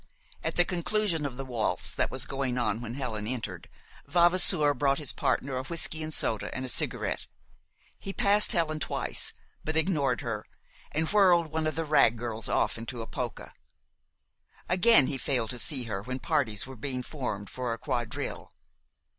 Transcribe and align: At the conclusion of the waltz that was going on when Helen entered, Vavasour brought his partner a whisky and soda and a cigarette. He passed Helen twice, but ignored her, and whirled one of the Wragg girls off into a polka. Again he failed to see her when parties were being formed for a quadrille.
At 0.43 0.55
the 0.55 0.65
conclusion 0.65 1.27
of 1.27 1.37
the 1.37 1.45
waltz 1.45 1.91
that 1.91 2.09
was 2.09 2.25
going 2.25 2.57
on 2.57 2.81
when 2.81 2.95
Helen 2.95 3.27
entered, 3.27 3.69
Vavasour 4.07 4.73
brought 4.73 4.97
his 4.97 5.13
partner 5.13 5.57
a 5.57 5.63
whisky 5.63 6.01
and 6.01 6.11
soda 6.11 6.49
and 6.55 6.65
a 6.65 6.69
cigarette. 6.69 7.27
He 7.99 8.11
passed 8.11 8.51
Helen 8.53 8.79
twice, 8.79 9.31
but 9.63 9.75
ignored 9.77 10.21
her, 10.21 10.43
and 10.91 11.07
whirled 11.11 11.51
one 11.51 11.67
of 11.67 11.75
the 11.75 11.85
Wragg 11.85 12.17
girls 12.17 12.49
off 12.49 12.79
into 12.79 13.03
a 13.03 13.05
polka. 13.07 13.49
Again 14.67 15.05
he 15.05 15.19
failed 15.19 15.51
to 15.51 15.59
see 15.59 15.83
her 15.83 16.01
when 16.01 16.17
parties 16.17 16.65
were 16.65 16.75
being 16.75 17.03
formed 17.03 17.51
for 17.51 17.71
a 17.71 17.77
quadrille. 17.77 18.51